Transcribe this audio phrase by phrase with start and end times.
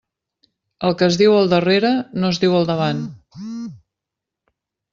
[0.87, 1.91] El que es diu al darrere
[2.23, 3.07] no es diu al davant.